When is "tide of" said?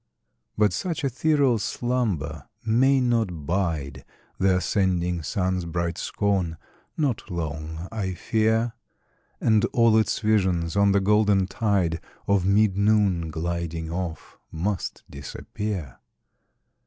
11.45-12.47